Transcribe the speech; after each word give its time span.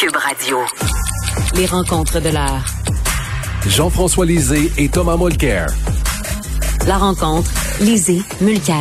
Cube 0.00 0.16
Radio. 0.16 0.56
Les 1.56 1.66
rencontres 1.66 2.22
de 2.22 2.30
l'heure. 2.30 2.64
Jean-François 3.66 4.24
Lisée 4.24 4.72
et 4.78 4.88
Thomas 4.88 5.18
Mulcair. 5.18 5.66
La 6.86 6.96
rencontre, 6.96 7.50
Lisée, 7.82 8.22
Mulcair. 8.40 8.80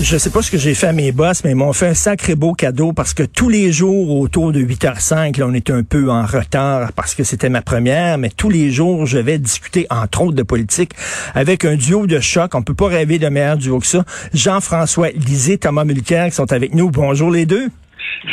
Je 0.00 0.18
sais 0.18 0.30
pas 0.30 0.42
ce 0.42 0.50
que 0.50 0.58
j'ai 0.58 0.74
fait 0.74 0.88
à 0.88 0.92
mes 0.92 1.12
boss, 1.12 1.44
mais 1.44 1.50
ils 1.50 1.54
m'ont 1.54 1.72
fait 1.72 1.86
un 1.86 1.94
sacré 1.94 2.34
beau 2.34 2.54
cadeau 2.54 2.92
parce 2.92 3.14
que 3.14 3.22
tous 3.22 3.48
les 3.48 3.70
jours 3.70 4.18
autour 4.18 4.50
de 4.50 4.60
8h05, 4.60 5.38
là, 5.38 5.46
on 5.46 5.54
est 5.54 5.70
un 5.70 5.84
peu 5.84 6.10
en 6.10 6.26
retard 6.26 6.92
parce 6.94 7.14
que 7.14 7.22
c'était 7.22 7.48
ma 7.48 7.62
première, 7.62 8.18
mais 8.18 8.30
tous 8.30 8.50
les 8.50 8.72
jours, 8.72 9.06
je 9.06 9.18
vais 9.18 9.38
discuter 9.38 9.86
entre 9.90 10.22
autres 10.22 10.34
de 10.34 10.42
politique 10.42 10.90
avec 11.36 11.64
un 11.64 11.76
duo 11.76 12.08
de 12.08 12.18
choc. 12.18 12.56
On 12.56 12.62
peut 12.62 12.74
pas 12.74 12.88
rêver 12.88 13.20
de 13.20 13.28
meilleur 13.28 13.56
duo 13.56 13.78
que 13.78 13.86
ça. 13.86 14.04
Jean-François 14.34 15.10
Lisée, 15.10 15.56
Thomas 15.56 15.84
Mulcair 15.84 16.30
qui 16.30 16.34
sont 16.34 16.52
avec 16.52 16.74
nous. 16.74 16.90
Bonjour 16.90 17.30
les 17.30 17.46
deux. 17.46 17.68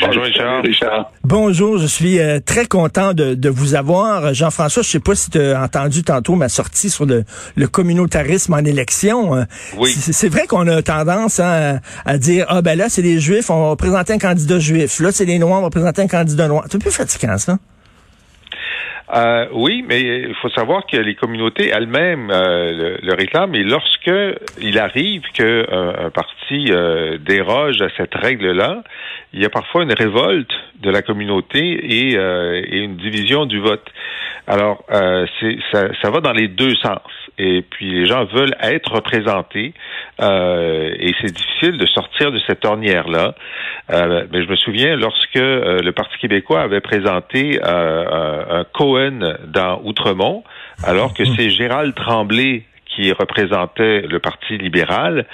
Bonjour 0.02 0.24
Richard. 0.24 1.12
Bonjour, 1.24 1.78
je 1.78 1.88
suis 1.88 2.20
euh, 2.20 2.40
très 2.40 2.66
content 2.66 3.14
de, 3.14 3.50
vous 3.50 3.76
avoir. 3.76 4.34
Jean-François, 4.34 4.84
je 4.84 4.90
sais 4.90 5.00
pas 5.00 5.16
si 5.16 5.30
tu 5.30 5.40
as 5.40 5.62
entendu 5.62 6.04
tantôt 6.04 6.36
ma 6.36 6.50
sortie 6.50 6.90
sur 6.90 7.06
le, 7.06 7.24
communautarisme 7.68 8.54
en 8.54 8.60
élection. 8.60 9.36
Euh, 9.36 9.44
oui. 9.78 9.92
C'est 9.92 10.30
vrai 10.30 10.48
qu'on 10.48 10.68
a 10.68 10.82
tendance 10.82 11.40
hein, 11.40 11.80
à 12.06 12.18
dire, 12.18 12.46
ah 12.50 12.62
ben 12.62 12.78
là, 12.78 12.90
c'est 12.90 13.02
les 13.02 13.20
Juifs, 13.20 13.50
on 13.50 13.70
va 13.70 13.76
présenter 13.76 14.14
un 14.14 14.20
candidat 14.20 14.60
juif. 14.60 15.00
Là, 15.00 15.12
c'est 15.12 15.26
les 15.26 15.40
Noirs, 15.40 15.60
on 15.60 15.64
va 15.64 15.70
présenter 15.70 16.02
un 16.02 16.08
candidat 16.08 16.48
noir. 16.48 16.66
C'est 16.70 16.78
un 16.78 16.80
peu 16.80 16.92
fatigant, 16.92 17.38
ça. 17.38 17.58
Euh, 19.12 19.48
oui, 19.54 19.84
mais 19.88 20.02
il 20.02 20.36
faut 20.36 20.50
savoir 20.50 20.86
que 20.86 20.98
les 20.98 21.16
communautés 21.16 21.70
elles-mêmes 21.70 22.30
euh, 22.30 22.98
le, 23.02 23.14
réclament. 23.16 23.56
Et 23.56 23.64
lorsque 23.64 24.12
il 24.62 24.78
arrive 24.78 25.24
qu'un 25.34 25.46
euh, 25.46 26.08
un 26.08 26.10
parti 26.12 26.72
déroge 27.20 27.82
à 27.82 27.90
cette 27.98 28.14
règle-là, 28.14 28.84
il 29.34 29.42
y 29.42 29.46
a 29.46 29.50
parfois 29.50 29.84
une 29.84 29.94
révolte 29.94 30.52
de 30.82 30.90
la 30.90 31.02
communauté 31.02 31.60
et 31.60 32.16
une 32.16 32.98
division 32.98 33.46
du 33.46 33.60
vote. 33.60 33.88
Alors, 34.50 34.84
c'est, 35.40 35.58
ça, 35.72 35.88
ça 36.02 36.10
va 36.10 36.22
dans 36.22 36.34
les 36.34 36.48
deux 36.48 36.76
sens 36.76 37.02
et 37.40 37.62
puis 37.62 37.92
les 37.92 38.06
gens 38.06 38.26
veulent 38.26 38.56
être 38.60 38.92
représentés 38.92 39.74
euh, 40.22 40.94
et 41.00 41.14
c'est 41.22 41.32
difficile 41.32 41.78
de 41.78 41.86
sortir 41.88 42.32
de 42.32 42.40
cette 42.46 42.66
ornière-là. 42.66 43.34
Euh, 43.92 44.26
mais 44.32 44.44
je 44.44 44.50
me 44.50 44.58
souviens 44.58 44.96
lorsque 44.98 45.38
euh, 45.38 45.80
le 45.82 45.92
Parti 45.94 46.18
québécois 46.20 46.62
avait 46.62 46.82
présenté 46.82 47.60
un 47.64 48.66
Cohen 48.74 49.38
dans 49.48 49.82
Outremont, 49.84 50.44
alors 50.84 51.14
que 51.14 51.24
c'est 51.24 51.50
Gérald 51.50 51.96
Tremblay 51.96 52.64
qui 52.96 53.12
représentait 53.12 54.02
le 54.02 54.20
Parti 54.20 54.58
libéral, 54.58 55.26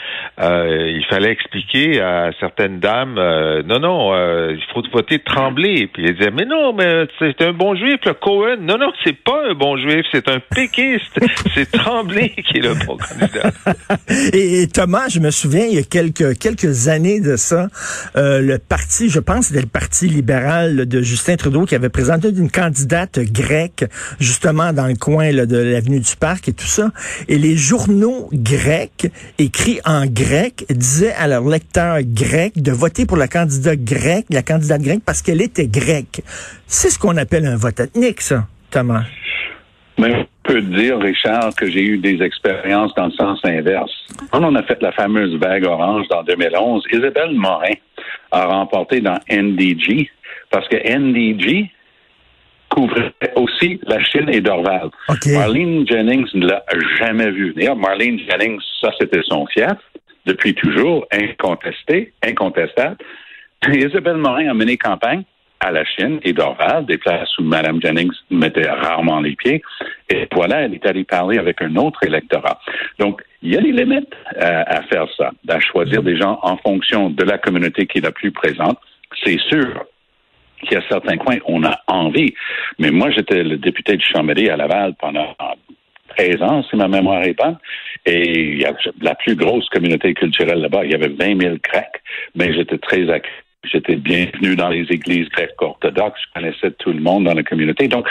euh, 0.42 0.92
il 0.94 1.06
fallait 1.06 1.31
expliquer 1.31 2.02
à 2.02 2.31
certaines 2.39 2.80
dames, 2.80 3.17
euh, 3.17 3.64
non, 3.64 3.80
non, 3.80 4.14
euh, 4.14 4.56
il 4.56 4.64
faut 4.73 4.84
voter 4.92 5.20
Tremblay. 5.20 5.88
Puis 5.92 6.03
ils 6.03 6.16
disaient, 6.16 6.31
mais 6.31 6.45
non, 6.45 6.73
mais 6.73 7.08
c'est 7.20 7.42
un 7.42 7.53
bon 7.53 7.76
juif, 7.76 8.00
le 8.06 8.14
Cohen. 8.14 8.58
Non, 8.61 8.78
non, 8.78 8.92
c'est 9.03 9.17
pas 9.23 9.50
un 9.50 9.53
bon 9.53 9.78
juif, 9.78 10.06
c'est 10.11 10.30
un 10.30 10.39
péquiste. 10.39 11.20
c'est 11.53 11.72
Tremblay 11.72 12.30
qui 12.30 12.58
est 12.58 12.61
le 12.61 12.73
bon 12.86 12.98
candidat. 12.98 13.52
et, 14.33 14.67
Thomas, 14.67 15.08
je 15.09 15.20
me 15.20 15.31
souviens, 15.31 15.66
il 15.66 15.76
y 15.76 15.80
a 15.80 15.83
quelques, 15.83 16.38
quelques 16.38 16.88
années 16.88 17.22
de 17.22 17.36
ça, 17.36 17.67
le 18.16 18.58
parti, 18.58 19.09
je 19.09 19.20
pense, 19.20 19.48
c'était 19.48 19.61
le 19.61 19.67
Parti 19.67 20.08
libéral 20.08 20.88
de 20.88 21.02
Justin 21.02 21.36
Trudeau 21.36 21.66
qui 21.66 21.76
avait 21.76 21.89
présenté 21.89 22.30
une 22.30 22.52
candidate 22.52 23.20
grecque, 23.20 23.86
justement, 24.20 24.73
dans 24.73 24.88
le 24.88 24.95
coin 24.95 25.31
de 25.31 25.58
l'avenue 25.58 26.00
du 26.00 26.16
Parc 26.20 26.50
et 26.50 26.53
tout 26.53 26.66
ça. 26.66 26.92
Et 27.28 27.38
les 27.38 27.55
journaux 27.58 28.30
grecs, 28.34 29.11
écrits 29.38 29.80
en 29.86 30.06
grec, 30.06 30.66
disaient 30.70 31.14
à 31.14 31.28
leurs 31.28 31.48
lecteurs 31.48 31.98
grecs 32.02 32.61
de 32.61 32.72
voter 32.72 33.06
pour 33.06 33.17
la 33.17 33.28
candidate 33.28 33.84
grecque, 33.84 34.25
la 34.30 34.44
candidate 34.44 34.81
grecque, 34.81 35.03
parce 35.06 35.22
qu'elle 35.22 35.42
était 35.42 35.67
grecque. 35.67 36.22
C'est 36.67 36.89
ce 36.89 37.00
qu'on 37.00 37.17
appelle 37.17 37.45
un 37.45 37.56
vote 37.56 37.80
ethnique, 37.80 38.22
ça, 38.22 38.48
Thomas. 38.72 39.03
Mais 39.98 40.14
on 40.14 40.28
peut 40.44 40.61
dire, 40.61 41.00
Richard, 41.00 41.56
que 41.56 41.70
j'ai 41.70 41.83
eu 41.83 41.98
des 41.98 42.22
expériences 42.22 42.94
dans 42.95 43.06
le 43.06 43.14
sens 43.14 43.39
inverse. 43.44 43.92
Quand 44.32 44.43
on 44.43 44.54
a 44.55 44.64
fait 44.64 44.82
la 44.82 44.92
fameuse 44.92 45.36
vague 45.39 45.66
orange 45.66 46.08
dans 46.10 46.23
2011, 46.23 46.83
Isabelle 46.92 47.33
Morin 47.33 47.73
a 48.32 48.45
remporté 48.45 48.99
dans 48.99 49.17
NDG, 49.30 50.10
parce 50.52 50.67
que 50.67 50.76
NDG, 50.76 51.72
couvrait 52.75 53.13
aussi 53.36 53.80
la 53.87 54.03
Chine 54.03 54.30
et 54.30 54.41
Dorval. 54.41 54.89
Marlene 55.27 55.87
Jennings 55.87 56.27
ne 56.33 56.47
l'a 56.47 56.63
jamais 56.99 57.31
vu. 57.31 57.53
D'ailleurs, 57.55 57.77
Marlene 57.77 58.19
Jennings, 58.19 58.59
ça 58.81 58.91
c'était 58.99 59.21
son 59.23 59.45
fief, 59.47 59.77
depuis 60.25 60.53
toujours, 60.53 61.08
incontesté, 61.11 62.13
incontestable. 62.23 62.97
Isabelle 63.73 64.17
Morin 64.17 64.49
a 64.49 64.53
mené 64.53 64.77
campagne 64.77 65.23
à 65.61 65.71
la 65.71 65.86
Chine 65.86 66.19
et 66.23 66.33
Dorval, 66.33 66.86
des 66.86 66.97
places 66.97 67.30
où 67.39 67.43
Mme 67.43 67.81
Jennings 67.81 68.11
mettait 68.30 68.69
rarement 68.69 69.21
les 69.21 69.36
pieds. 69.36 69.63
Et 70.09 70.27
voilà, 70.33 70.63
elle 70.63 70.73
est 70.73 70.86
allée 70.86 71.05
parler 71.05 71.37
avec 71.37 71.61
un 71.61 71.75
autre 71.77 72.03
électorat. 72.03 72.59
Donc, 72.99 73.21
il 73.42 73.53
y 73.53 73.57
a 73.57 73.61
des 73.61 73.71
limites 73.71 74.13
à, 74.37 74.80
à 74.80 74.81
faire 74.83 75.07
ça, 75.15 75.31
à 75.47 75.59
choisir 75.61 76.03
des 76.03 76.17
gens 76.17 76.39
en 76.42 76.57
fonction 76.57 77.09
de 77.09 77.23
la 77.23 77.37
communauté 77.37 77.87
qui 77.87 77.99
est 77.99 78.02
la 78.02 78.11
plus 78.11 78.31
présente. 78.31 78.77
C'est 79.23 79.39
sûr 79.39 79.86
qu'il 80.65 80.77
y 80.77 80.81
a 80.81 80.87
certains 80.89 81.17
coins, 81.17 81.37
on 81.45 81.64
a 81.64 81.80
envie. 81.87 82.33
Mais 82.80 82.92
moi, 82.92 83.09
j'étais 83.11 83.43
le 83.43 83.58
député 83.58 83.95
du 83.98 84.05
Chambéry 84.05 84.49
à 84.49 84.58
Laval 84.58 84.95
pendant 84.99 85.36
13 86.17 86.42
ans, 86.42 86.64
si 86.70 86.76
ma 86.76 86.87
mémoire 86.87 87.23
est 87.23 87.33
bonne. 87.33 87.58
Et 88.05 88.53
il 88.53 88.61
y 88.61 88.65
a 88.65 88.73
la 89.02 89.15
plus 89.15 89.36
grosse 89.36 89.67
communauté 89.70 90.14
culturelle 90.14 90.59
là-bas. 90.59 90.86
Il 90.86 90.92
y 90.92 90.95
avait 90.95 91.09
20 91.09 91.42
000 91.42 91.55
Grecs, 91.64 92.02
mais 92.36 92.54
j'étais 92.54 92.77
très 92.77 93.09
accueilli. 93.09 93.33
J'étais 93.71 93.95
bienvenu 93.95 94.55
dans 94.55 94.70
les 94.70 94.86
églises 94.92 95.27
grecques 95.30 95.59
orthodoxes. 95.59 96.21
Je 96.27 96.39
connaissais 96.39 96.71
tout 96.77 96.92
le 96.92 96.99
monde 96.99 97.23
dans 97.23 97.33
la 97.33 97.42
communauté. 97.42 97.87
Donc, 97.87 98.08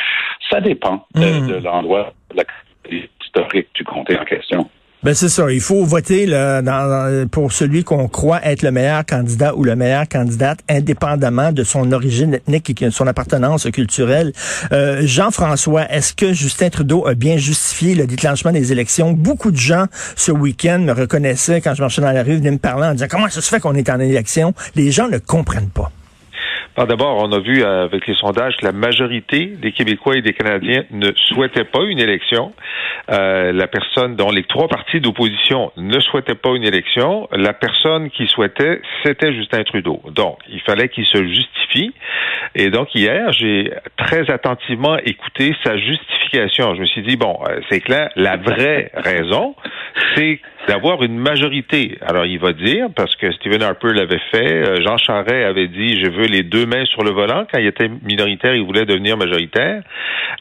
ça 0.50 0.60
dépend 0.60 1.06
de, 1.14 1.20
hmm. 1.20 1.46
de 1.46 1.54
l'endroit, 1.62 2.12
de 2.30 2.38
la 2.38 2.44
historique 2.90 3.68
du 3.74 3.84
comté 3.84 4.18
en 4.18 4.24
question. 4.24 4.68
Ben 5.04 5.12
c'est 5.12 5.28
ça. 5.28 5.52
Il 5.52 5.60
faut 5.60 5.84
voter 5.84 6.24
là, 6.24 6.62
dans, 6.62 7.28
pour 7.28 7.52
celui 7.52 7.84
qu'on 7.84 8.08
croit 8.08 8.40
être 8.42 8.62
le 8.62 8.70
meilleur 8.70 9.04
candidat 9.04 9.54
ou 9.54 9.62
le 9.62 9.76
meilleur 9.76 10.08
candidate, 10.08 10.60
indépendamment 10.70 11.52
de 11.52 11.62
son 11.62 11.92
origine 11.92 12.32
ethnique 12.32 12.70
et 12.70 12.86
de 12.86 12.90
son 12.90 13.06
appartenance 13.06 13.70
culturelle. 13.70 14.32
Euh, 14.72 15.02
Jean-François, 15.04 15.92
est-ce 15.92 16.14
que 16.14 16.32
Justin 16.32 16.70
Trudeau 16.70 17.06
a 17.06 17.12
bien 17.12 17.36
justifié 17.36 17.94
le 17.94 18.06
déclenchement 18.06 18.50
des 18.50 18.72
élections? 18.72 19.12
Beaucoup 19.12 19.50
de 19.50 19.58
gens 19.58 19.88
ce 20.16 20.32
week-end 20.32 20.78
me 20.78 20.92
reconnaissaient 20.92 21.60
quand 21.60 21.74
je 21.74 21.82
marchais 21.82 22.00
dans 22.00 22.12
la 22.12 22.22
rue, 22.22 22.36
venaient 22.36 22.52
me 22.52 22.58
parler 22.58 22.86
en 22.86 22.92
disant 22.92 23.06
comment 23.10 23.28
ça 23.28 23.42
se 23.42 23.48
fait 23.50 23.60
qu'on 23.60 23.74
est 23.74 23.90
en 23.90 24.00
élection? 24.00 24.54
Les 24.74 24.90
gens 24.90 25.08
ne 25.08 25.18
comprennent 25.18 25.68
pas. 25.68 25.92
D'abord, 26.76 27.22
on 27.22 27.30
a 27.30 27.38
vu 27.38 27.62
euh, 27.62 27.84
avec 27.84 28.08
les 28.08 28.14
sondages 28.14 28.56
que 28.56 28.64
la 28.64 28.72
majorité 28.72 29.46
des 29.46 29.70
Québécois 29.70 30.16
et 30.16 30.22
des 30.22 30.32
Canadiens 30.32 30.82
ne 30.90 31.12
souhaitaient 31.28 31.64
pas 31.64 31.84
une 31.84 32.00
élection. 32.00 32.52
Euh, 33.10 33.52
la 33.52 33.68
personne 33.68 34.16
dont 34.16 34.30
les 34.30 34.42
trois 34.42 34.66
partis 34.66 35.00
d'opposition 35.00 35.70
ne 35.76 36.00
souhaitaient 36.00 36.34
pas 36.34 36.50
une 36.50 36.64
élection, 36.64 37.28
la 37.30 37.52
personne 37.52 38.10
qui 38.10 38.26
souhaitait, 38.26 38.80
c'était 39.04 39.32
Justin 39.32 39.62
Trudeau. 39.62 40.02
Donc, 40.10 40.38
il 40.48 40.60
fallait 40.62 40.88
qu'il 40.88 41.06
se 41.06 41.18
justifie. 41.24 41.94
Et 42.56 42.70
donc, 42.70 42.92
hier, 42.94 43.30
j'ai 43.30 43.72
très 43.96 44.28
attentivement 44.28 44.96
écouté 44.98 45.54
sa 45.62 45.76
justification. 45.76 46.74
Je 46.74 46.80
me 46.80 46.86
suis 46.86 47.02
dit, 47.02 47.16
bon, 47.16 47.38
euh, 47.48 47.60
c'est 47.70 47.80
clair, 47.80 48.10
la 48.16 48.36
vraie 48.36 48.90
raison, 48.94 49.54
c'est 50.16 50.40
d'avoir 50.68 51.02
une 51.02 51.18
majorité. 51.18 51.98
Alors, 52.00 52.26
il 52.26 52.38
va 52.38 52.52
dire, 52.52 52.88
parce 52.94 53.14
que 53.16 53.30
Stephen 53.32 53.62
Harper 53.62 53.92
l'avait 53.92 54.20
fait, 54.30 54.82
Jean 54.82 54.96
Charest 54.98 55.46
avait 55.46 55.68
dit, 55.68 56.00
je 56.02 56.10
veux 56.10 56.26
les 56.26 56.42
deux 56.42 56.66
mains 56.66 56.84
sur 56.86 57.02
le 57.02 57.10
volant. 57.10 57.46
Quand 57.52 57.58
il 57.58 57.66
était 57.66 57.90
minoritaire, 58.02 58.54
il 58.54 58.64
voulait 58.64 58.86
devenir 58.86 59.16
majoritaire. 59.16 59.82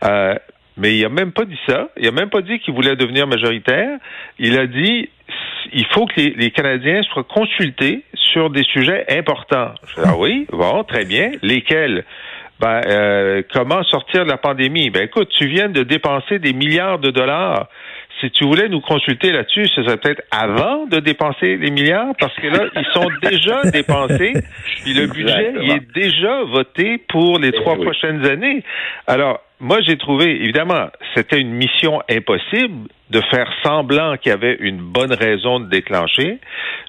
Euh, 0.04 0.36
mais 0.78 0.96
il 0.96 1.06
a 1.06 1.10
même 1.10 1.32
pas 1.32 1.46
dit 1.46 1.60
ça. 1.68 1.90
Il 1.98 2.08
a 2.08 2.12
même 2.12 2.30
pas 2.30 2.42
dit 2.42 2.60
qu'il 2.60 2.74
voulait 2.74 2.96
devenir 2.96 3.28
majoritaire. 3.28 4.00
Il 4.40 4.58
a 4.58 4.66
dit 4.66 5.10
il 5.72 5.86
faut 5.88 6.06
que 6.06 6.20
les, 6.20 6.52
Canadiens 6.52 7.02
soient 7.04 7.24
consultés 7.24 8.04
sur 8.14 8.50
des 8.50 8.64
sujets 8.64 9.06
importants. 9.10 9.74
ah 10.04 10.16
oui, 10.18 10.48
bon, 10.52 10.84
très 10.84 11.06
bien. 11.06 11.32
Lesquels? 11.42 12.04
Ben, 12.60 12.82
euh, 12.86 13.42
comment 13.52 13.84
sortir 13.84 14.26
de 14.26 14.30
la 14.30 14.38
pandémie? 14.38 14.90
Ben 14.90 15.04
écoute, 15.04 15.30
tu 15.38 15.48
viens 15.48 15.70
de 15.70 15.84
dépenser 15.84 16.40
des 16.40 16.54
milliards 16.54 17.00
de 17.00 17.10
dollars 17.10 17.68
si 18.24 18.32
tu 18.32 18.46
voulais 18.46 18.70
nous 18.70 18.80
consulter 18.80 19.32
là-dessus, 19.32 19.68
ce 19.68 19.84
serait 19.84 19.98
peut-être 19.98 20.24
avant 20.32 20.86
de 20.86 21.00
dépenser 21.00 21.58
les 21.58 21.72
milliards, 21.72 22.14
parce 22.20 22.34
que 22.36 22.48
là, 22.48 22.66
ils 22.76 22.86
sont 22.94 23.10
déjà 23.22 23.62
dépensés, 23.70 24.34
puis 24.84 24.94
le 24.94 25.08
budget, 25.08 25.54
il 25.62 25.72
est 25.72 25.94
déjà 25.94 26.44
voté 26.44 27.00
pour 27.10 27.38
les 27.40 27.52
trois 27.52 27.76
prochaines 27.76 28.26
années. 28.26 28.64
Alors, 29.08 29.42
moi, 29.60 29.80
j'ai 29.86 29.98
trouvé, 29.98 30.42
évidemment, 30.42 30.88
c'était 31.16 31.40
une 31.40 31.52
mission 31.52 32.02
impossible 32.10 32.88
de 33.14 33.22
faire 33.30 33.48
semblant 33.64 34.18
qu'il 34.18 34.32
y 34.32 34.34
avait 34.34 34.58
une 34.60 34.82
bonne 34.82 35.14
raison 35.14 35.60
de 35.60 35.70
déclencher. 35.70 36.40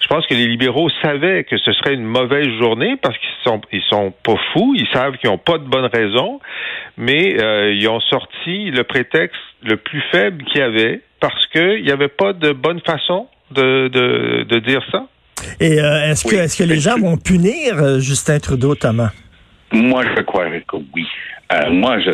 Je 0.03 0.06
pense 0.09 0.26
que 0.26 0.35
les 0.35 0.47
libéraux 0.47 0.88
savaient 1.03 1.44
que 1.44 1.59
ce 1.59 1.73
serait 1.75 1.94
une 1.94 2.05
mauvaise 2.05 2.49
journée 2.59 2.97
parce 3.00 3.17
qu'ils 3.19 3.29
sont 3.44 3.61
ils 3.73 3.82
sont 3.88 4.12
pas 4.23 4.37
fous, 4.53 4.75
ils 4.75 4.88
savent 4.93 5.17
qu'ils 5.19 5.31
n'ont 5.31 5.38
pas 5.38 5.59
de 5.59 5.65
bonne 5.65 5.88
raison, 5.93 6.41
mais 6.97 7.41
euh, 7.41 7.75
ils 7.75 7.87
ont 7.88 8.00
sorti 8.00 8.71
le 8.71 8.85
prétexte 8.85 9.41
le 9.62 9.76
plus 9.76 10.03
faible 10.11 10.43
qu'il 10.44 10.61
y 10.61 10.65
avait 10.65 11.03
parce 11.21 11.47
qu'il 11.49 11.85
n'y 11.85 11.91
avait 11.91 12.09
pas 12.09 12.32
de 12.32 12.53
bonne 12.53 12.81
façon 12.81 13.29
de, 13.50 13.88
de, 13.88 14.59
dire 14.61 14.82
ça. 14.91 15.06
Et 15.61 15.79
euh, 15.79 16.11
est-ce 16.11 16.25
que 16.25 16.37
est-ce 16.37 16.56
que 16.56 16.65
les 16.65 16.81
gens 16.81 16.99
vont 16.99 17.19
punir 17.19 17.79
euh, 17.79 17.99
Justin 17.99 18.38
Trudeau, 18.38 18.75
Thomas? 18.75 19.11
Moi, 19.75 20.05
je 20.17 20.23
croirais 20.23 20.65
que 20.69 20.76
oui. 20.94 21.06
Euh, 21.53 21.71
moi, 21.71 21.99
je, 21.99 22.11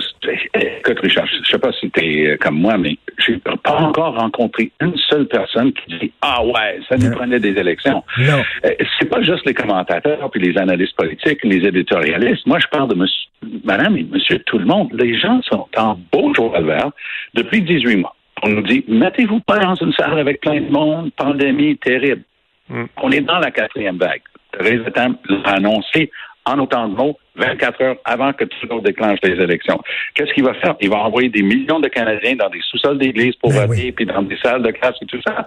écoute, 0.55 0.99
Richard, 1.01 1.27
je 1.27 1.49
sais 1.49 1.59
pas 1.59 1.71
si 1.73 1.91
tu 1.91 2.01
es 2.01 2.37
comme 2.39 2.59
moi, 2.59 2.77
mais 2.79 2.97
j'ai 3.19 3.37
pas 3.37 3.55
encore 3.67 4.17
rencontré 4.19 4.73
une 4.81 4.97
seule 5.09 5.27
personne 5.29 5.73
qui 5.73 5.99
dit 5.99 6.12
Ah 6.23 6.43
ouais, 6.45 6.81
ça 6.89 6.97
nous 6.97 7.11
prenait 7.12 7.39
des 7.39 7.51
élections. 7.51 8.03
Non. 8.19 8.43
Euh, 8.65 8.71
c'est 8.99 9.09
pas 9.09 9.23
juste 9.23 9.47
les 9.47 9.55
commentateurs 9.55 10.31
puis 10.31 10.41
les 10.41 10.59
analystes 10.59 10.97
politiques, 10.97 11.45
les 11.45 11.67
éditorialistes. 11.67 12.47
Moi, 12.47 12.59
je 12.59 12.67
parle 12.69 12.89
de 12.89 12.95
monsieur, 12.95 13.29
madame 13.65 13.97
et 13.97 14.05
monsieur 14.05 14.39
tout 14.41 14.59
le 14.59 14.65
monde. 14.65 14.91
Les 14.95 15.19
gens 15.19 15.41
sont 15.43 15.69
en 15.77 15.99
beau 16.12 16.35
jour 16.35 16.57
à 16.57 16.62
vert 16.62 16.91
depuis 17.35 17.62
18 17.62 17.97
mois. 17.97 18.17
On 18.43 18.49
nous 18.49 18.62
dit 18.62 18.85
Mettez-vous 18.89 19.41
pas 19.41 19.59
dans 19.59 19.75
une 19.75 19.93
salle 19.93 20.19
avec 20.19 20.41
plein 20.41 20.61
de 20.61 20.71
monde, 20.71 21.11
pandémie 21.17 21.77
terrible. 21.77 22.23
Mm. 22.69 22.85
On 23.03 23.11
est 23.11 23.21
dans 23.21 23.39
la 23.39 23.51
quatrième 23.51 23.99
vague. 23.99 24.23
Thérèse 24.53 24.81
l'a 24.95 25.51
annoncé 25.53 26.11
en 26.46 26.58
autant 26.58 26.88
de 26.88 26.94
mots 26.94 27.19
24 27.37 27.82
heures 27.82 27.96
avant 28.04 28.32
que 28.32 28.44
Trudeau 28.44 28.81
déclenche 28.81 29.19
les 29.22 29.40
élections. 29.42 29.81
Qu'est-ce 30.14 30.32
qu'il 30.32 30.44
va 30.44 30.54
faire? 30.54 30.75
Il 30.81 30.90
va 30.90 30.98
envoyer 30.98 31.28
des 31.28 31.42
millions 31.42 31.81
de 31.81 31.88
Canadiens 31.88 32.37
dans 32.37 32.48
des 32.48 32.60
sous-sols 32.70 32.98
d'églises 32.98 33.34
pour 33.37 33.50
Ben 33.50 33.66
voter, 33.66 33.84
oui. 33.84 33.92
puis 33.92 34.06
dans 34.06 34.22
des 34.22 34.37
salles 34.38 34.62
de 34.62 34.70
classe 34.70 34.96
et 35.02 35.06
tout 35.06 35.20
ça. 35.26 35.46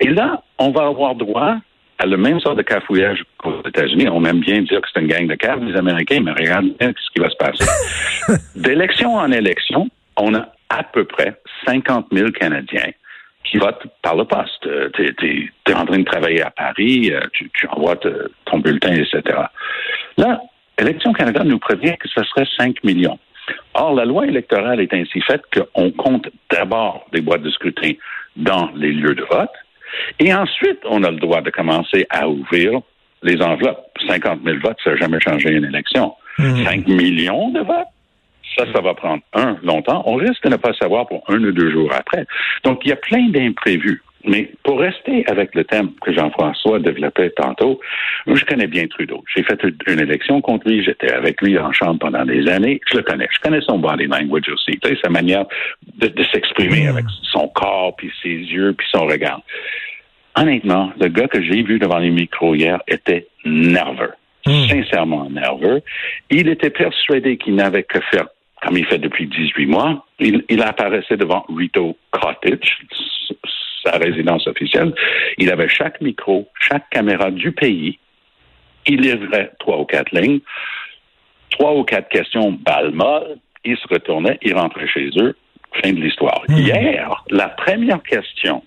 Et 0.00 0.08
là, 0.08 0.42
on 0.58 0.70
va 0.70 0.86
avoir 0.86 1.14
droit 1.14 1.56
à 1.98 2.06
le 2.06 2.16
même 2.16 2.40
sort 2.40 2.56
de 2.56 2.62
cafouillage 2.62 3.22
qu'aux 3.38 3.62
États-Unis. 3.66 4.08
On 4.08 4.24
aime 4.24 4.40
bien 4.40 4.62
dire 4.62 4.80
que 4.80 4.88
c'est 4.92 5.00
une 5.00 5.06
gang 5.06 5.26
de 5.26 5.34
caves, 5.34 5.62
les 5.62 5.76
Américains, 5.76 6.20
mais 6.20 6.32
regarde 6.32 6.66
bien 6.78 6.92
ce 6.96 7.10
qui 7.12 7.20
va 7.20 7.30
se 7.30 7.36
passer. 7.36 8.42
D'élection 8.56 9.14
en 9.14 9.30
élection, 9.30 9.88
on 10.16 10.34
a 10.34 10.48
à 10.70 10.82
peu 10.82 11.04
près 11.04 11.34
50 11.66 12.06
000 12.12 12.30
Canadiens 12.30 12.90
qui 13.44 13.58
votent 13.58 13.86
par 14.02 14.16
le 14.16 14.24
poste. 14.24 14.66
Euh, 14.66 14.88
Tu 14.94 15.52
es, 15.68 15.74
en 15.74 15.84
train 15.86 15.98
de 15.98 16.04
travailler 16.04 16.42
à 16.42 16.50
Paris, 16.50 17.10
euh, 17.12 17.20
tu, 17.32 17.50
tu 17.54 17.66
envoies 17.68 17.96
te- 17.96 18.30
ton 18.46 18.58
bulletin, 18.58 18.92
etc. 18.94 19.22
Là, 20.16 20.40
Élection 20.78 21.12
Canada 21.12 21.44
nous 21.44 21.58
prévient 21.58 21.96
que 21.98 22.08
ce 22.08 22.22
serait 22.24 22.46
5 22.58 22.82
millions. 22.84 23.18
Or, 23.74 23.94
la 23.94 24.04
loi 24.04 24.26
électorale 24.26 24.80
est 24.80 24.92
ainsi 24.94 25.20
faite 25.20 25.42
qu'on 25.54 25.90
compte 25.92 26.28
d'abord 26.50 27.06
les 27.12 27.20
boîtes 27.20 27.42
de 27.42 27.50
scrutin 27.50 27.92
dans 28.36 28.70
les 28.74 28.90
lieux 28.92 29.14
de 29.14 29.22
vote, 29.30 29.50
et 30.18 30.34
ensuite, 30.34 30.80
on 30.86 31.04
a 31.04 31.10
le 31.10 31.18
droit 31.18 31.40
de 31.42 31.50
commencer 31.50 32.06
à 32.10 32.28
ouvrir 32.28 32.80
les 33.22 33.40
enveloppes. 33.42 33.86
50 34.08 34.40
000 34.44 34.56
votes, 34.62 34.78
ça 34.82 34.90
n'a 34.90 34.96
jamais 34.96 35.20
changé 35.20 35.50
une 35.50 35.64
élection. 35.66 36.14
5 36.64 36.88
millions 36.88 37.50
de 37.50 37.60
votes, 37.60 37.86
ça, 38.56 38.64
ça 38.72 38.80
va 38.80 38.94
prendre, 38.94 39.22
un, 39.32 39.56
longtemps. 39.62 40.02
On 40.06 40.16
risque 40.16 40.42
de 40.44 40.50
ne 40.50 40.56
pas 40.56 40.72
savoir 40.74 41.06
pour 41.06 41.24
un 41.28 41.42
ou 41.42 41.52
deux 41.52 41.70
jours 41.70 41.90
après. 41.92 42.26
Donc, 42.64 42.80
il 42.84 42.88
y 42.88 42.92
a 42.92 42.96
plein 42.96 43.28
d'imprévus. 43.28 44.02
Mais 44.26 44.50
pour 44.62 44.80
rester 44.80 45.24
avec 45.26 45.54
le 45.54 45.64
thème 45.64 45.90
que 46.00 46.12
Jean-François 46.12 46.78
développait 46.78 47.30
tantôt, 47.30 47.78
je 48.26 48.42
connais 48.46 48.66
bien 48.66 48.86
Trudeau. 48.86 49.22
J'ai 49.34 49.42
fait 49.42 49.60
une 49.86 50.00
élection 50.00 50.40
contre 50.40 50.66
lui. 50.66 50.82
J'étais 50.82 51.12
avec 51.12 51.42
lui 51.42 51.58
en 51.58 51.72
chambre 51.72 51.98
pendant 51.98 52.24
des 52.24 52.48
années. 52.48 52.80
Je 52.90 52.96
le 52.96 53.02
connais. 53.02 53.28
Je 53.30 53.40
connais 53.40 53.60
son 53.60 53.78
body 53.78 54.06
language 54.06 54.48
aussi. 54.48 54.78
Tu 54.80 54.88
sais, 54.88 54.98
sa 55.02 55.10
manière 55.10 55.44
de, 55.98 56.08
de 56.08 56.24
s'exprimer 56.32 56.88
avec 56.88 57.04
son 57.22 57.48
corps, 57.48 57.94
puis 57.96 58.10
ses 58.22 58.30
yeux, 58.30 58.72
puis 58.72 58.86
son 58.90 59.04
regard. 59.04 59.42
Honnêtement, 60.36 60.90
le 60.98 61.08
gars 61.08 61.28
que 61.28 61.42
j'ai 61.42 61.62
vu 61.62 61.78
devant 61.78 61.98
les 61.98 62.10
micros 62.10 62.54
hier 62.54 62.80
était 62.88 63.26
nerveux. 63.44 64.12
Sincèrement 64.46 65.28
nerveux. 65.30 65.80
Il 66.30 66.48
était 66.48 66.70
persuadé 66.70 67.36
qu'il 67.38 67.54
n'avait 67.54 67.82
que 67.82 68.00
faire 68.10 68.26
comme 68.64 68.76
il 68.76 68.86
fait 68.86 68.98
depuis 68.98 69.26
18 69.26 69.66
mois. 69.66 70.06
Il, 70.18 70.44
il 70.48 70.62
apparaissait 70.62 71.16
devant 71.16 71.44
Rito 71.54 71.96
Cottage, 72.10 72.78
sa 73.84 73.98
résidence 73.98 74.46
officielle. 74.46 74.94
Il 75.38 75.50
avait 75.50 75.68
chaque 75.68 76.00
micro, 76.00 76.48
chaque 76.58 76.88
caméra 76.90 77.30
du 77.30 77.52
pays. 77.52 77.98
Il 78.86 79.00
livrait 79.00 79.52
trois 79.58 79.78
ou 79.78 79.84
quatre 79.84 80.12
lignes, 80.12 80.40
trois 81.50 81.74
ou 81.74 81.84
quatre 81.84 82.08
questions 82.08 82.52
balle 82.52 82.92
molle. 82.92 83.36
Il 83.64 83.76
se 83.76 83.88
retournait, 83.88 84.38
il 84.42 84.54
rentrait 84.54 84.88
chez 84.88 85.10
eux. 85.16 85.36
Fin 85.82 85.92
de 85.92 86.00
l'histoire. 86.00 86.42
Hier, 86.48 87.24
la 87.30 87.48
première 87.48 88.02
question 88.02 88.62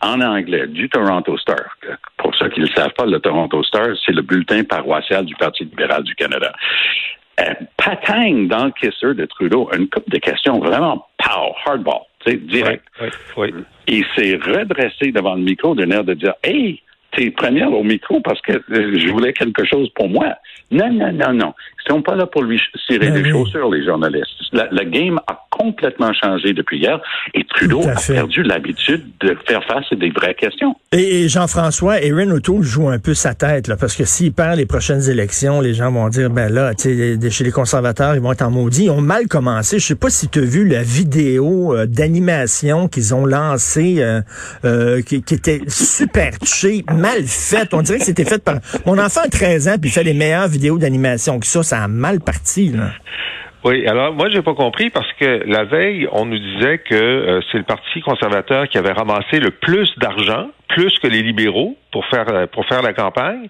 en 0.00 0.20
anglais 0.20 0.66
du 0.66 0.88
Toronto 0.88 1.38
Star. 1.38 1.76
Pour 2.16 2.34
ceux 2.34 2.48
qui 2.48 2.60
ne 2.60 2.66
le 2.66 2.72
savent 2.72 2.92
pas, 2.94 3.06
le 3.06 3.20
Toronto 3.20 3.62
Star, 3.62 3.86
c'est 4.04 4.12
le 4.12 4.22
bulletin 4.22 4.64
paroissial 4.64 5.24
du 5.24 5.36
Parti 5.36 5.64
libéral 5.64 6.02
du 6.02 6.16
Canada. 6.16 6.52
Euh, 7.40 7.54
patang 7.78 8.46
dans 8.46 8.66
le 8.66 8.72
kisser 8.72 9.14
de 9.14 9.24
Trudeau, 9.24 9.70
une 9.76 9.88
couple 9.88 10.10
de 10.10 10.18
questions 10.18 10.58
vraiment 10.58 11.06
pow, 11.18 11.54
hardball, 11.64 12.02
tu 12.20 12.32
sais, 12.32 12.36
direct. 12.36 12.84
Oui, 13.00 13.08
oui. 13.36 13.64
Il 13.88 14.04
s'est 14.14 14.36
redressé 14.36 15.12
devant 15.12 15.34
le 15.34 15.42
micro 15.42 15.74
d'un 15.74 15.90
air 15.90 16.04
de 16.04 16.12
dire 16.12 16.34
Hey, 16.44 16.82
t'es 17.12 17.30
première 17.30 17.72
au 17.72 17.82
micro 17.82 18.20
parce 18.20 18.40
que 18.42 18.52
euh, 18.52 18.98
je 18.98 19.08
voulais 19.08 19.32
quelque 19.32 19.64
chose 19.64 19.88
pour 19.94 20.08
moi. 20.08 20.34
Non, 20.70 20.92
non, 20.92 21.12
non, 21.12 21.32
non. 21.32 21.54
Ils 21.86 21.90
sont 21.92 22.02
pas 22.02 22.14
là 22.14 22.26
pour 22.26 22.42
lui 22.42 22.60
cirer 22.86 23.10
Ben 23.10 23.14
des 23.14 23.22
oui. 23.22 23.30
chaussures, 23.30 23.70
les 23.70 23.84
journalistes. 23.84 24.28
La- 24.52 24.68
Le 24.70 24.84
game 24.84 25.18
a 25.26 25.38
complètement 25.50 26.12
changé 26.12 26.52
depuis 26.52 26.78
hier 26.78 27.00
et 27.34 27.44
Trudeau 27.44 27.82
a 27.88 27.96
fait. 27.96 28.14
perdu 28.14 28.42
l'habitude 28.42 29.04
de 29.20 29.36
faire 29.46 29.62
face 29.64 29.84
à 29.90 29.96
des 29.96 30.10
vraies 30.10 30.34
questions. 30.34 30.74
Et, 30.92 31.24
et 31.24 31.28
Jean-François, 31.28 32.00
Erin 32.02 32.30
O'Toole 32.30 32.62
joue 32.62 32.88
un 32.88 32.98
peu 32.98 33.14
sa 33.14 33.34
tête, 33.34 33.68
là, 33.68 33.76
parce 33.76 33.96
que 33.96 34.04
s'il 34.04 34.32
perd 34.32 34.56
les 34.56 34.66
prochaines 34.66 35.08
élections, 35.10 35.60
les 35.60 35.74
gens 35.74 35.90
vont 35.90 36.08
dire, 36.08 36.30
ben 36.30 36.52
là, 36.52 36.74
tu 36.74 36.82
sais, 36.84 37.16
les- 37.16 37.30
chez 37.30 37.44
les 37.44 37.50
conservateurs, 37.50 38.14
ils 38.14 38.20
vont 38.20 38.32
être 38.32 38.42
en 38.42 38.50
maudit. 38.50 38.84
Ils 38.84 38.90
ont 38.90 39.00
mal 39.00 39.26
commencé. 39.28 39.78
Je 39.78 39.86
sais 39.86 39.94
pas 39.94 40.10
si 40.10 40.28
tu 40.28 40.38
as 40.40 40.42
vu 40.42 40.66
la 40.68 40.82
vidéo 40.82 41.74
euh, 41.74 41.86
d'animation 41.86 42.88
qu'ils 42.88 43.14
ont 43.14 43.26
lancée, 43.26 43.96
euh, 43.98 44.20
euh, 44.64 45.00
qui, 45.02 45.22
qui 45.22 45.34
était 45.34 45.60
super 45.68 46.32
cheap, 46.44 46.90
mal 46.92 47.22
faite. 47.24 47.72
On 47.72 47.82
dirait 47.82 47.98
que 47.98 48.04
c'était 48.04 48.24
fait 48.24 48.42
par... 48.42 48.56
Mon 48.86 48.98
enfant 48.98 49.22
a 49.24 49.28
13 49.28 49.68
ans, 49.68 49.74
puis 49.80 49.90
il 49.90 49.92
fait 49.92 50.04
les 50.04 50.14
meilleures 50.14 50.48
vidéos 50.48 50.78
d'animation 50.78 51.38
que 51.40 51.46
ça. 51.46 51.62
Ça 51.72 51.84
a 51.84 51.88
mal 51.88 52.20
parti, 52.20 52.68
là. 52.68 52.90
Oui, 53.64 53.86
alors 53.86 54.12
moi 54.12 54.28
j'ai 54.28 54.42
pas 54.42 54.52
compris 54.52 54.90
parce 54.90 55.10
que 55.14 55.44
la 55.46 55.64
veille, 55.64 56.06
on 56.12 56.26
nous 56.26 56.38
disait 56.38 56.76
que 56.78 56.94
euh, 56.94 57.40
c'est 57.50 57.56
le 57.56 57.64
Parti 57.64 58.02
conservateur 58.02 58.68
qui 58.68 58.76
avait 58.76 58.92
ramassé 58.92 59.40
le 59.40 59.52
plus 59.52 59.90
d'argent, 59.96 60.50
plus 60.68 60.98
que 60.98 61.06
les 61.06 61.22
libéraux 61.22 61.78
pour 61.90 62.04
faire 62.06 62.28
euh, 62.28 62.46
pour 62.46 62.66
faire 62.66 62.82
la 62.82 62.92
campagne. 62.92 63.46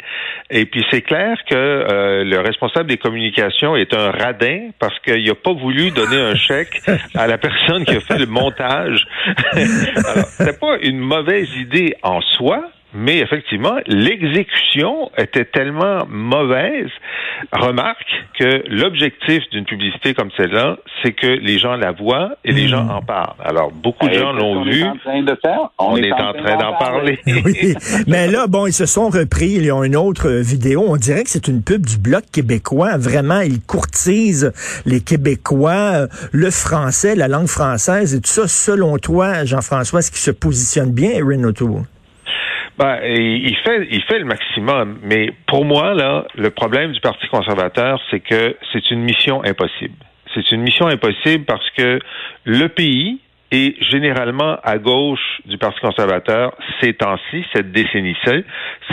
Et 0.50 0.66
puis 0.66 0.84
c'est 0.92 1.00
clair 1.00 1.36
que 1.50 1.56
euh, 1.56 2.22
le 2.22 2.38
responsable 2.38 2.88
des 2.88 2.98
communications 2.98 3.74
est 3.74 3.92
un 3.92 4.12
radin 4.12 4.68
parce 4.78 4.96
qu'il 5.00 5.26
n'a 5.26 5.34
pas 5.34 5.54
voulu 5.54 5.90
donner 5.90 6.20
un 6.20 6.36
chèque 6.36 6.80
à 7.16 7.26
la 7.26 7.38
personne 7.38 7.84
qui 7.84 7.96
a 7.96 8.00
fait 8.00 8.18
le 8.18 8.26
montage. 8.26 9.04
alors, 9.52 10.26
c'était 10.26 10.56
pas 10.56 10.76
une 10.80 11.00
mauvaise 11.00 11.48
idée 11.56 11.96
en 12.04 12.20
soi, 12.20 12.62
mais 12.94 13.18
effectivement, 13.18 13.78
l'exécution 13.86 15.10
était 15.16 15.46
tellement 15.46 16.04
mauvaise. 16.08 16.90
Remarque 17.52 18.06
que 18.38 18.62
l'objectif 18.68 19.42
d'une 19.50 19.64
publicité 19.64 20.14
comme 20.14 20.30
celle-là, 20.36 20.76
c'est 21.02 21.12
que 21.12 21.26
les 21.26 21.58
gens 21.58 21.76
la 21.76 21.92
voient 21.92 22.36
et 22.44 22.52
les 22.52 22.68
gens 22.68 22.86
en 22.88 23.02
parlent. 23.02 23.34
Alors, 23.44 23.70
beaucoup 23.72 24.06
de 24.08 24.14
Et 24.14 24.18
gens 24.18 24.32
l'ont 24.32 24.62
vu. 24.64 24.80
est 24.80 24.84
en 24.84 24.96
train 24.96 25.22
de 25.22 25.38
faire? 25.42 25.70
On, 25.78 25.96
est, 25.96 26.12
en 26.12 26.32
train 26.32 26.56
d'en 26.56 26.74
parler. 26.78 27.18
Oui, 27.44 27.74
mais 28.06 28.28
là, 28.28 28.46
bon, 28.46 28.66
ils 28.66 28.72
se 28.72 28.86
sont 28.86 29.08
repris. 29.08 29.52
Ils 29.52 29.72
ont 29.72 29.82
une 29.82 29.96
autre 29.96 30.30
vidéo. 30.30 30.84
On 30.86 30.96
dirait 30.96 31.24
que 31.24 31.30
c'est 31.30 31.48
une 31.48 31.62
pub 31.62 31.84
du 31.84 31.98
Bloc 31.98 32.24
québécois. 32.32 32.96
Vraiment, 32.98 33.40
ils 33.40 33.60
courtisent 33.60 34.52
les 34.86 35.00
Québécois, 35.00 36.06
le 36.30 36.50
français, 36.50 37.14
la 37.14 37.28
langue 37.28 37.48
française 37.48 38.14
et 38.14 38.20
tout 38.20 38.30
ça. 38.30 38.46
Selon 38.46 38.98
toi, 38.98 39.44
Jean-François, 39.44 40.00
est-ce 40.00 40.10
qu'il 40.10 40.20
se 40.20 40.30
positionne 40.30 40.92
bien, 40.92 41.10
Erin 41.10 41.42
O'Toole? 41.44 41.84
Ben, 42.78 42.98
il 43.04 43.56
fait, 43.58 43.86
il 43.90 44.02
fait 44.02 44.18
le 44.18 44.24
maximum. 44.24 44.98
Mais 45.02 45.32
pour 45.46 45.64
moi, 45.64 45.94
là, 45.94 46.26
le 46.34 46.50
problème 46.50 46.92
du 46.92 47.00
Parti 47.00 47.26
conservateur, 47.28 48.00
c'est 48.10 48.20
que 48.20 48.56
c'est 48.72 48.90
une 48.90 49.02
mission 49.02 49.44
impossible. 49.44 49.94
C'est 50.34 50.50
une 50.52 50.62
mission 50.62 50.86
impossible 50.86 51.44
parce 51.44 51.68
que 51.76 51.98
le 52.44 52.68
pays 52.68 53.20
est 53.52 53.80
généralement 53.84 54.56
à 54.64 54.78
gauche 54.78 55.40
du 55.44 55.58
Parti 55.58 55.78
conservateur 55.80 56.56
ces 56.80 56.94
temps-ci, 56.94 57.44
cette 57.52 57.70
décennie-ci. 57.70 58.44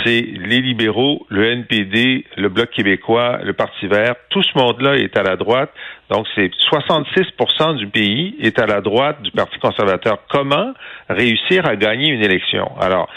C'est 0.03 0.21
les 0.21 0.61
libéraux, 0.61 1.25
le 1.29 1.45
NPD, 1.45 2.25
le 2.37 2.49
Bloc 2.49 2.69
québécois, 2.69 3.39
le 3.43 3.53
Parti 3.53 3.87
vert. 3.87 4.15
Tout 4.29 4.43
ce 4.43 4.57
monde-là 4.57 4.95
est 4.95 5.17
à 5.17 5.23
la 5.23 5.37
droite. 5.37 5.71
Donc, 6.09 6.27
c'est 6.35 6.51
66% 6.71 7.77
du 7.77 7.87
pays 7.87 8.35
est 8.39 8.59
à 8.59 8.65
la 8.65 8.81
droite 8.81 9.21
du 9.21 9.31
Parti 9.31 9.57
conservateur. 9.59 10.19
Comment 10.29 10.73
réussir 11.07 11.65
à 11.65 11.75
gagner 11.75 12.11
une 12.11 12.23
élection? 12.23 12.69
Alors, 12.79 13.07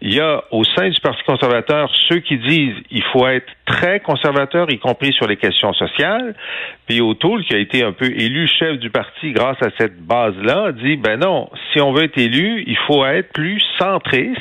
il 0.00 0.14
y 0.14 0.20
a 0.20 0.42
au 0.50 0.64
sein 0.64 0.88
du 0.88 1.00
Parti 1.00 1.22
conservateur 1.24 1.90
ceux 2.08 2.20
qui 2.20 2.38
disent 2.38 2.76
il 2.90 3.02
faut 3.12 3.26
être 3.26 3.52
très 3.66 4.00
conservateur, 4.00 4.70
y 4.70 4.78
compris 4.78 5.12
sur 5.12 5.26
les 5.26 5.36
questions 5.36 5.72
sociales. 5.74 6.34
Puis 6.86 7.00
O'Toole, 7.00 7.44
qui 7.44 7.54
a 7.54 7.58
été 7.58 7.84
un 7.84 7.92
peu 7.92 8.06
élu 8.06 8.48
chef 8.48 8.78
du 8.78 8.90
parti 8.90 9.32
grâce 9.32 9.62
à 9.62 9.68
cette 9.78 10.00
base-là, 10.00 10.72
dit 10.72 10.87
dit, 10.88 10.96
ben 10.96 11.18
non, 11.18 11.48
si 11.72 11.80
on 11.80 11.92
veut 11.92 12.04
être 12.04 12.18
élu, 12.18 12.64
il 12.66 12.76
faut 12.86 13.04
être 13.04 13.32
plus 13.32 13.62
centriste, 13.78 14.40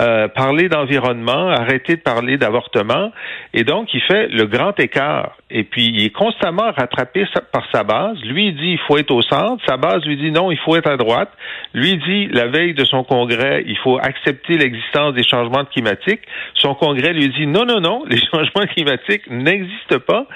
euh, 0.00 0.28
parler 0.28 0.68
d'environnement, 0.68 1.48
arrêter 1.48 1.96
de 1.96 2.00
parler 2.00 2.36
d'avortement. 2.36 3.10
Et 3.54 3.64
donc, 3.64 3.92
il 3.94 4.00
fait 4.02 4.28
le 4.28 4.46
grand 4.46 4.78
écart. 4.78 5.36
Et 5.50 5.64
puis, 5.64 5.86
il 5.86 6.04
est 6.04 6.10
constamment 6.10 6.70
rattrapé 6.76 7.24
par 7.52 7.66
sa 7.72 7.84
base. 7.84 8.18
Lui, 8.22 8.48
il 8.48 8.56
dit, 8.56 8.72
il 8.72 8.78
faut 8.86 8.98
être 8.98 9.10
au 9.10 9.22
centre. 9.22 9.62
Sa 9.66 9.76
base 9.76 10.04
lui 10.04 10.16
dit, 10.16 10.30
non, 10.30 10.50
il 10.50 10.58
faut 10.58 10.76
être 10.76 10.90
à 10.90 10.96
droite. 10.96 11.30
Lui 11.74 11.96
dit, 11.96 12.28
la 12.28 12.46
veille 12.46 12.74
de 12.74 12.84
son 12.84 13.02
congrès, 13.02 13.64
il 13.66 13.76
faut 13.78 13.98
accepter 13.98 14.56
l'existence 14.58 15.14
des 15.14 15.24
changements 15.24 15.64
climatiques. 15.64 16.22
Son 16.54 16.74
congrès 16.74 17.12
lui 17.12 17.28
dit, 17.30 17.46
non, 17.46 17.64
non, 17.64 17.80
non, 17.80 18.04
les 18.08 18.18
changements 18.18 18.66
climatiques 18.66 19.28
n'existent 19.30 20.00
pas. 20.06 20.26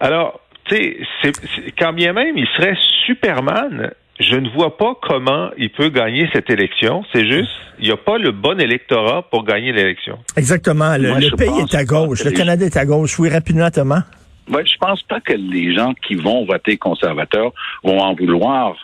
Alors, 0.00 0.40
tu 0.68 1.06
sais, 1.22 1.32
quand 1.78 1.92
bien 1.92 2.12
même 2.12 2.36
il 2.36 2.46
serait 2.48 2.76
Superman, 3.06 3.92
je 4.18 4.36
ne 4.36 4.48
vois 4.50 4.76
pas 4.76 4.94
comment 5.02 5.50
il 5.58 5.70
peut 5.70 5.90
gagner 5.90 6.28
cette 6.32 6.48
élection. 6.50 7.04
C'est 7.12 7.28
juste, 7.28 7.50
il 7.78 7.86
n'y 7.86 7.92
a 7.92 7.96
pas 7.96 8.18
le 8.18 8.32
bon 8.32 8.58
électorat 8.58 9.22
pour 9.30 9.44
gagner 9.44 9.72
l'élection. 9.72 10.18
Exactement. 10.36 10.96
Le, 10.96 11.36
pays 11.36 11.60
est 11.60 11.74
à 11.74 11.84
gauche. 11.84 12.24
Le 12.24 12.30
Canada 12.30 12.64
est 12.64 12.76
à 12.76 12.86
gauche. 12.86 13.18
Oui, 13.18 13.28
rapidement, 13.28 13.70
Thomas. 13.70 14.04
Oui, 14.48 14.62
je 14.64 14.78
pense 14.78 15.02
pas 15.02 15.20
que 15.20 15.34
les 15.34 15.74
gens 15.74 15.92
qui 16.06 16.14
vont 16.14 16.44
voter 16.46 16.76
conservateur 16.76 17.52
vont 17.82 17.98
en 17.98 18.14
vouloir 18.14 18.76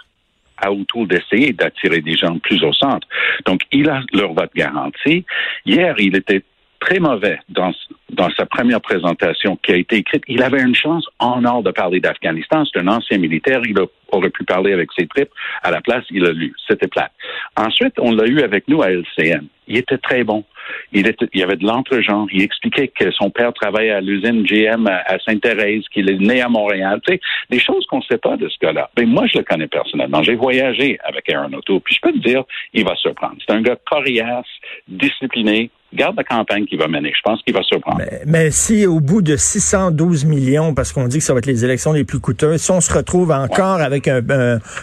à 0.59 0.71
autour 0.71 1.07
d'essayer 1.07 1.53
d'attirer 1.53 2.01
des 2.01 2.17
gens 2.17 2.39
plus 2.39 2.63
au 2.63 2.73
centre. 2.73 3.07
Donc, 3.47 3.63
il 3.73 3.89
a 3.89 4.01
leur 4.13 4.33
vote 4.33 4.51
garanti. 4.55 5.25
Hier, 5.67 5.95
il 5.99 6.17
était 6.17 6.43
très 6.83 6.99
mauvais 6.99 7.39
dans, 7.49 7.73
dans 8.11 8.29
sa 8.31 8.45
première 8.45 8.81
présentation 8.81 9.57
qui 9.63 9.73
a 9.73 9.77
été 9.77 9.97
écrite. 9.97 10.25
Il 10.27 10.43
avait 10.43 10.61
une 10.61 10.75
chance 10.75 11.07
en 11.21 11.45
or 11.45 11.63
de 11.63 11.71
parler 11.71 12.01
d'Afghanistan. 12.01 12.65
C'est 12.65 12.81
un 12.81 12.89
ancien 12.89 13.19
militaire. 13.19 13.61
Il 13.65 13.77
aurait 14.11 14.31
pu 14.31 14.45
parler 14.45 14.73
avec 14.73 14.91
ses 14.97 15.07
tripes. 15.07 15.31
À 15.63 15.71
la 15.71 15.81
place, 15.81 16.05
il 16.11 16.27
a 16.27 16.33
lu. 16.33 16.53
C'était 16.69 16.89
plat. 16.89 17.11
Ensuite, 17.57 17.95
on 17.99 18.13
l'a 18.13 18.27
eu 18.27 18.41
avec 18.41 18.67
nous 18.67 18.83
à 18.83 18.91
LCN. 18.91 19.47
Il 19.69 19.77
était 19.77 19.99
très 19.99 20.25
bon. 20.25 20.45
Il, 20.93 21.07
était, 21.07 21.27
il 21.33 21.41
y 21.41 21.43
avait 21.45 21.57
de 21.57 21.65
l'entre-genre. 21.65 22.27
Il 22.33 22.43
expliquait 22.43 22.89
que 22.89 23.11
son 23.13 23.31
père 23.31 23.53
travaillait 23.53 23.93
à 23.93 24.01
l'usine 24.01 24.43
GM 24.43 24.89
à, 24.89 25.19
Sainte-Thérèse, 25.25 25.85
qu'il 25.93 26.11
est 26.11 26.19
né 26.19 26.43
à 26.43 26.49
Montréal. 26.49 27.01
Tu 27.07 27.15
sais, 27.15 27.21
des 27.49 27.61
choses 27.61 27.87
qu'on 27.87 27.99
ne 27.99 28.03
sait 28.11 28.19
pas 28.19 28.37
de 28.37 28.49
ce 28.49 28.57
gars-là. 28.61 28.91
Mais 28.97 29.05
ben, 29.05 29.13
moi, 29.13 29.27
je 29.33 29.39
le 29.39 29.45
connais 29.45 29.69
personnellement. 29.69 30.23
J'ai 30.23 30.35
voyagé 30.35 30.99
avec 31.05 31.29
Aaron 31.33 31.53
Auto. 31.53 31.79
Puis 31.79 31.95
je 31.95 32.01
peux 32.01 32.13
te 32.13 32.29
dire, 32.29 32.43
il 32.73 32.85
va 32.85 32.97
se 32.97 33.03
surprendre. 33.03 33.37
C'est 33.47 33.55
un 33.55 33.63
gars 33.63 33.77
coriace, 33.89 34.47
discipliné, 34.89 35.71
garde 35.95 36.17
la 36.17 36.25
campagne 36.25 36.65
qu'il 36.67 36.79
va 36.79 36.89
mener. 36.89 37.13
Je 37.15 37.23
pense 37.23 37.43
qu'il 37.43 37.55
va 37.55 37.63
surprendre. 37.63 37.99
Mais, 37.99 38.23
mais, 38.27 38.51
si 38.51 38.87
au 38.87 39.01
bout 39.01 39.23
de 39.23 39.37
612 39.37 40.25
millions, 40.25 40.75
parce 40.75 40.93
qu'on 40.93 41.09
dit 41.09 41.19
que 41.19 41.25
ça 41.25 41.33
va 41.33 41.39
être 41.39 41.47
les 41.47 41.65
élections 41.65 41.93
les 41.93 42.05
plus 42.05 42.21
coûteuses, 42.21 42.61
si 42.61 42.71
on 42.71 42.81
se 42.81 42.93
retrouve 42.93 43.31
encore 43.33 43.81
avec 43.81 44.09
un, 44.09 44.21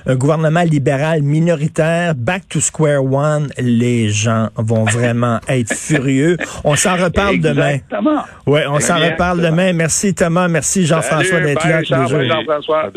un, 0.05 0.15
gouvernement 0.15 0.63
libéral 0.63 1.21
minoritaire, 1.21 2.15
back 2.15 2.47
to 2.49 2.59
square 2.59 3.03
one, 3.03 3.49
les 3.57 4.09
gens 4.09 4.49
vont 4.55 4.83
vraiment 4.85 5.39
être 5.47 5.73
furieux. 5.73 6.37
On 6.63 6.75
s'en 6.75 6.95
reparle 6.95 7.39
demain. 7.39 7.77
Ouais, 8.45 8.65
on 8.67 8.79
s'en 8.79 8.97
reparle 8.97 9.41
demain. 9.41 9.73
Merci 9.73 10.13
Thomas, 10.13 10.47
merci 10.47 10.85
Jean-François 10.85 11.39
d'être 11.41 11.67
là 11.67 11.83
Jean-François. 11.83 12.91